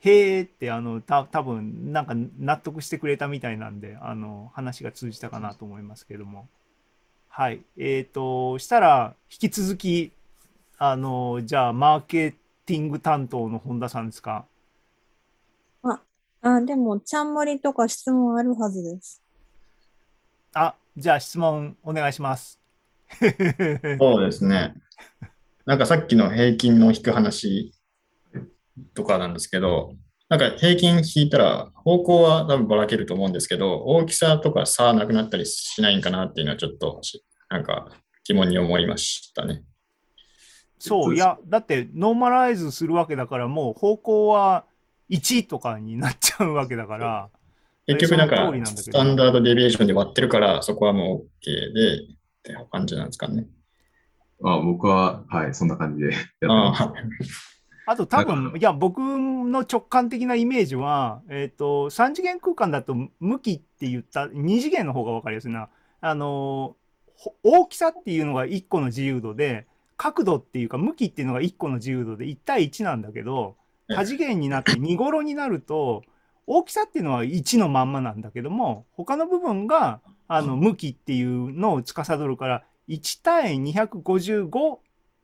[0.00, 6.48] へーって、あの、た、多分なんか納得してくれたみたいなんで、あの、話が通じたかなと思いますけども。
[7.28, 7.62] はい。
[7.76, 10.12] えっ、と、したら、引き続き、
[10.78, 14.46] あの、じゃあ、マーケティング担当の本田さんですか？
[15.82, 16.00] あ、
[16.42, 19.19] あでも、ちゃんもりとか質問あるはずです。
[20.54, 22.60] あ、じゃあ質問お願いします。
[23.98, 24.74] そうですね。
[25.66, 27.72] なんかさっきの平均の引く話
[28.94, 29.94] とかなんですけど、
[30.28, 37.90] なんか平均引いたら方向は多分ばらけると思うんですけど、大きさとか差なくなったりしないんかなっていうのはちょっとしなんか
[38.24, 39.64] 疑問に思いましたね。
[40.78, 44.64] そう、いや、だって、ノーマライズするわけだから、もう方向は
[45.10, 47.28] 1とかになっちゃうわけだから、
[47.94, 53.46] 結局なんかスタンダードデビエーションで割ってるからそこはもう OK でって感じなんですかね。
[54.42, 56.82] あ僕は、はい、そんな感じでやってあます。
[56.82, 56.92] あ、
[57.92, 65.68] あと多だ分、かいや、僕の直感的なイメージは、えっ、と、3次元空間だと向きって言った、2次元の方が分かりやすいな。
[66.00, 66.76] あの、
[67.16, 69.66] ほ大きさっていうのが1個の自由度で、
[69.98, 73.56] 角度っていうか、向きっていうのが1個の自由度で1対1なんだけど、
[73.90, 76.04] ええ多次元になって2頃になると、
[76.52, 84.50] 大きさっていうのは1のまんまなんだけども、他の部分が、あの、向きっていうのを司るから、1対255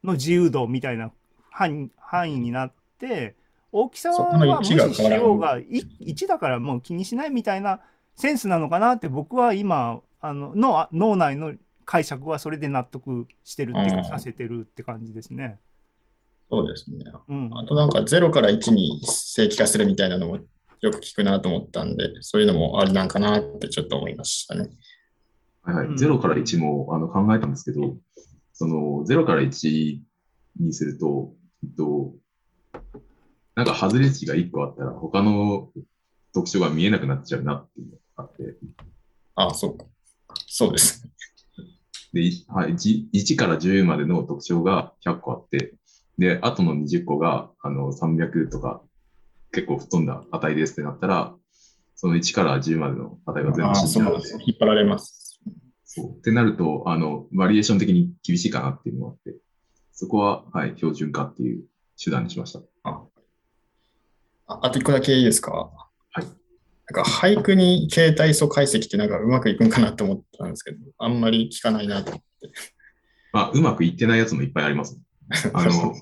[0.05, 1.11] の自由度みたいな
[1.51, 1.91] 範
[2.33, 3.35] 囲になって、
[3.73, 7.81] 大きさは無1が視しようが、い1だからもう気にしないみたいな
[8.15, 15.59] センスなのかなって僕は今、あの、のあ脳内の解釈はそれで納得してるっていうか、うんさせてるって感じですね。
[16.49, 17.05] そうですね。
[17.29, 17.51] うん。
[17.53, 20.39] あとなんか0から1に正規化するみたいなのも
[20.81, 24.71] よく聞くなと思ったんで、そういうのもありなんかなってちょっと思いましたね。
[25.63, 25.87] はいはい。
[25.87, 27.97] うん0から1もあの考えたんですけど、
[28.53, 29.99] その0から1
[30.61, 32.15] にすると、えっと、
[33.55, 35.71] なんか外れ値が1個あったら他の
[36.33, 38.57] 特徴が見えなくなっちゃうなっていうのがあって、
[39.35, 39.85] ああ、そうか。
[40.47, 41.03] そうです。
[42.13, 45.75] で、いはい、1, 1から10までの特徴が100個あって、
[46.19, 48.83] で、あとの20個があの300とか
[49.57, 51.35] 結構吹っ飛んだ値ですってなったら、
[51.95, 54.29] その1から10までの値が全部死んじゃうんで。
[54.47, 55.41] 引っ張られます。
[55.85, 56.11] そう。
[56.11, 59.35] ってなると、あの、バリエーション的に厳しいかなっていうのがあって、
[59.93, 61.65] そこは、はい、標準化っていう
[62.03, 62.61] 手段にしました。
[62.85, 63.03] あ
[64.49, 65.53] あと一個だけいいですか？
[65.53, 66.25] はい。
[66.25, 72.51] なんか俳句に形態素解析ってなんかうまくいくんかなと思ったんですけど、あんまり聞かないなと思って。
[73.33, 75.01] まあ、うまくいってないやつもいっぱいあります。
[75.55, 75.95] あの、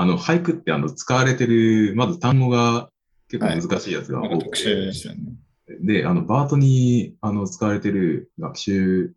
[0.00, 2.90] あの、俳句ってあの、使われてる、まず単語が
[3.28, 5.20] 結構難しいやつが多くて、ですよね。
[5.82, 9.14] で、あの、バートに、あの、使われてる学習、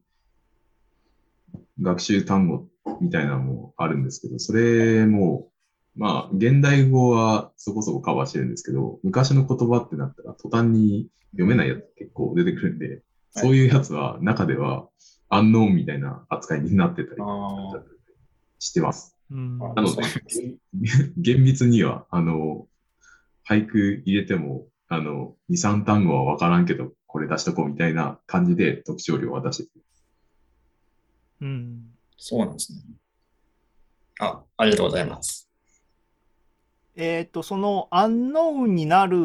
[1.82, 2.67] 学習単語
[3.00, 5.48] みたいなのもあるんですけど、それも、
[5.96, 14.89] まあ、現代語はそこそこカバーしてるんですけど、昔の言葉ってなったら途端に読めないやつ結構出てくるんで、そういうやつは中では
[15.30, 17.22] アンノーンみたいな扱いになってたり
[18.60, 19.12] してます。
[19.32, 20.04] うんあなので、
[21.18, 22.68] 厳密には、あの、
[23.48, 29.70] 俳句入れても、あの、2、3単語はわからんけど、これ出しとこうみたいな感じで特徴量を出してる。
[31.42, 31.84] うん。
[32.18, 32.80] そうなんですね。
[34.20, 35.50] あ、ありがとうございます。
[36.96, 39.18] えっ、と、そのアンノーンになる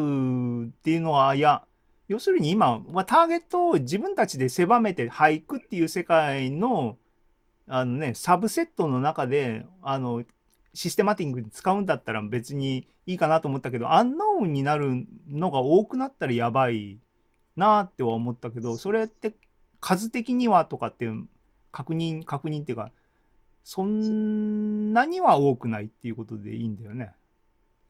[0.67, 1.63] っていうのは、いや、
[2.07, 6.97] 要するに今、まあ、ターゲットを自分たちで狭めて、俳句っていう世界の、
[7.69, 10.23] あのね、サブセットの中で、あの、
[10.73, 16.99] システマティックに使うんだったら別にいいかなと思ったけど、アンノーンになるのが多くなったらやばい
[17.55, 19.35] なっては思ったけど、それって
[19.79, 21.27] 数的にはとかっていう
[21.71, 22.91] 確認、確認っていうか、
[23.63, 27.13] そんなには多くないっていうことでいいんだよね。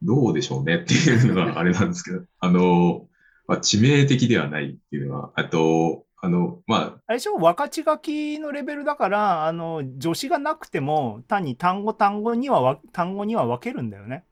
[0.01, 3.07] どうでしょうねっていうのがあれなんですけど、あの、
[3.47, 14.25] まあ、致命的ではないっていうのは、あと、あの、まあ、あれでしょ分かち書きのレベルだから、あの、助詞がなくても、単に単語単語にはわ、単語には分けるんだよね。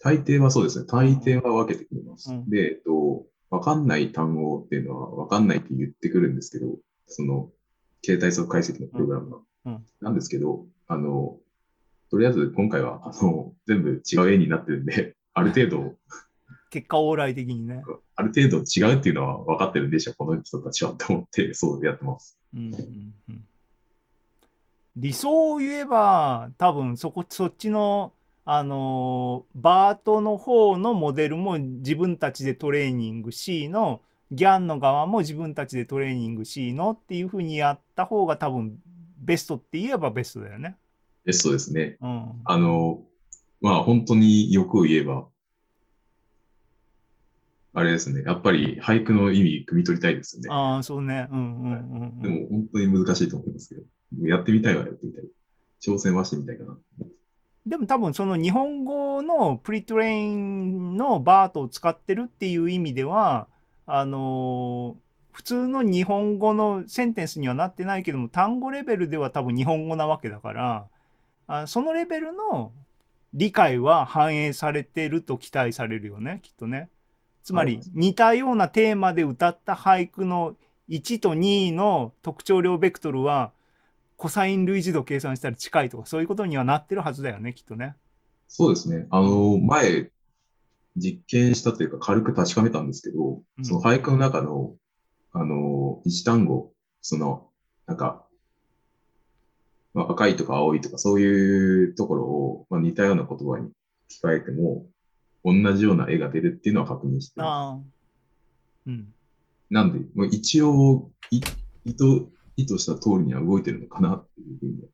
[0.00, 0.86] 大抵はそうですね。
[0.86, 2.30] 大抵は分けてくれます。
[2.30, 7.50] うんで、えっと、わかんない単語っていうのはわかんないって言ってくるんですけど、その、
[8.04, 9.36] 携帯速解析のプログラムが。
[9.36, 11.38] うんうんなんですけど、あの、
[12.10, 15.94] とりあえず今回は、あの、全部違う絵になってるんで、ある程度、
[16.74, 17.84] 結果往来的にね。
[18.16, 22.36] ある程度違うっていうのは分かってるんでしょ、この人たちはって思って、そうやってます。
[22.52, 23.44] うんうんうん
[24.96, 28.12] 理想を言えば、多分そこ、そっちの、
[28.44, 38.78] あのーバートの方のモデルも自分たちでトレーニング C の、ギャンの側も自分たちでトレーニング C のっていうふうにやった方が多分
[39.18, 40.76] ベストって言えばベストだよね。
[41.24, 41.96] ベストですね。
[42.00, 42.32] うん。
[42.44, 43.02] あの、
[43.60, 45.26] まあ本当に欲を言えば、
[47.74, 48.22] あれですね。
[48.22, 50.48] やっぱり俳句の意味、汲み取りたいですよね。
[50.50, 51.28] ああ、そうね。
[51.30, 52.22] うんうんうんうん。
[52.22, 55.24] でも本当に難しいと思いますけど、やってみたいはやってみたい。
[55.82, 56.78] 挑戦はしてみたいかな。
[57.66, 63.48] でも多分その日本語のプリトレインのバートを使ってるっていう意味では、
[63.86, 65.04] あのー
[65.34, 70.86] 普通の日本語のセンテンスにはなってないけども、単語レベルでは多分日本語なわけだから、
[71.48, 72.70] あそのレベルの
[73.34, 76.88] 理解は反映されてると期待されるよね、きっとね。
[77.44, 80.56] つまりはい似たようなテーマで歌った俳句の
[80.88, 83.52] 1と2の特徴量ベクトルは、
[84.16, 87.96] コサイン類似度計算したら近いとか、そういうことにはなってるはずだよね、きっとね。
[88.48, 89.06] そうですね。
[89.10, 90.10] あの、前、
[90.96, 94.74] 実験したというか軽く確かめたんですけど、うんその俳句の中の、
[95.32, 97.48] あの、一単語、その、
[97.86, 98.24] なんか、
[99.92, 103.72] まあ、赤いとか青いとかそういうところを、まあ、似たような言葉に置
[104.20, 104.86] き換えても、
[105.44, 108.88] 同じような絵が出るっていうのは確認してます。
[108.88, 109.12] うん。
[109.70, 111.40] なんで、もう一応、い
[111.84, 112.04] 意図、
[112.56, 114.88] 意図した通りには動いてるのかなっていうふうに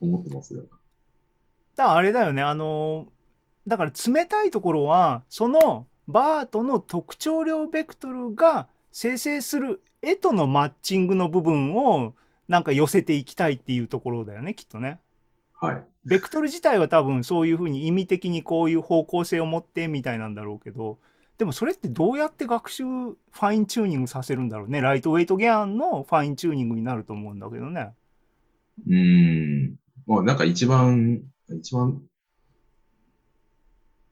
[0.00, 0.62] 思ってますよ。
[0.62, 3.08] だからあれだよね、あの、
[3.66, 12.14] だから冷たいところは、そのバートの特徴量ベクトルが生成する絵とのマッチングの部分を
[12.48, 15.00] なんか寄せていきたいっていうところだよね、きっとね。
[15.62, 15.84] はい。
[16.04, 20.98] ベクトル自体は多分そういうふうに意味的にこういう方向性を持ってみたいなんだろうけど、
[21.38, 24.80] でもそれってどうやって学習ファインチューニングさせるんだろうね？
[24.80, 27.92] ライトウェイトギャンのファインチューニングになると思うんだけどね。
[28.88, 29.76] うーん。
[30.06, 32.02] まあ、なんか一番、一番、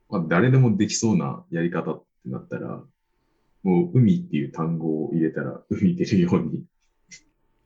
[0.09, 2.81] まあ、誰でもできそうなやり方ってなったら、
[3.65, 6.80] もう海っていう単語を入れたら海出るようにあ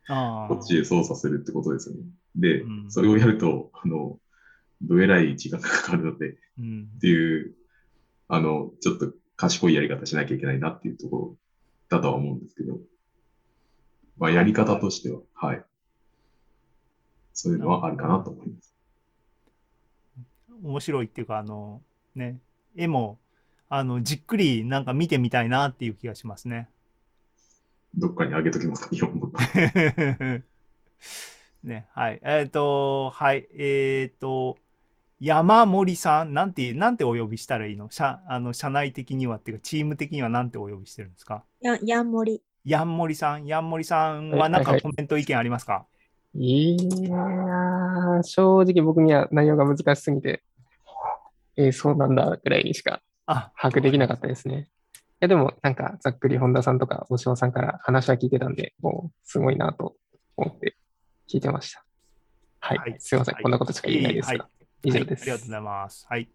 [0.07, 2.03] こっちへ操作するってことですよね。
[2.37, 4.19] でう、んそれをやると、あの、
[4.83, 6.89] どえらい時間がかかるので、っうん。
[7.01, 7.55] ていう、
[8.29, 11.37] あの、ちょっと賢いやり方しなきゃいけないなっていうところ
[11.89, 12.79] だとは思うんですけど、
[14.19, 15.65] まあ、やり方としては、はい。
[17.33, 18.75] そういうのはあるかなと思います。
[20.63, 21.83] 面白いっていうか、あの、
[22.15, 22.39] ね、
[22.77, 23.19] 絵も、
[23.69, 26.69] あの、じっくりなんか見てみたいなっていう気がしますね。
[27.97, 29.31] どっかに上げときますか、日本語。
[31.63, 32.21] ね、はい。
[32.23, 33.49] えっ、と、はい。
[33.57, 34.59] えっ、と、
[35.21, 37.89] 山森さん、なんて、なんてお呼びしたらいいの？
[37.91, 41.45] 社あの社内的にはっていうか、チーム的にはなんてお呼びしてるんですか？
[41.61, 42.43] や、やんもり。
[42.67, 45.85] ヤンモリさん、ヤンモリさんはなんかコメント意見ありますか、
[46.35, 50.43] いやー、正直僕には内容が難しすぎて、
[51.57, 54.69] えーそうなんだぐらいにしかあ、把握できなかったですね。
[55.25, 59.97] いや、でもなんかざっくり本田さんとか大島さんから話は聞いてたんで、もうすごいなと
[60.37, 60.77] 思って
[61.33, 61.83] 聞いてました。
[62.61, 62.79] はい。
[62.79, 63.35] はいすいません。
[63.35, 65.22] はいこんなことしか言えないですが、はい以上です。
[65.22, 66.07] はいありがとうございます。
[66.11, 66.29] はい。